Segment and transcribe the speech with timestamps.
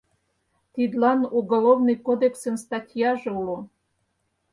[0.73, 3.57] Тидлан Уголовный Кодексын статьяже уло.